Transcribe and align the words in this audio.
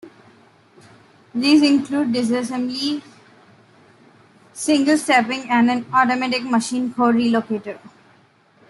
These 1.35 1.61
include 1.61 2.07
disassembly, 2.11 3.03
single-stepping, 4.51 5.47
and 5.47 5.69
an 5.69 5.85
automatic 5.93 6.41
machine 6.43 6.91
code 6.91 7.13
relocator. 7.13 7.77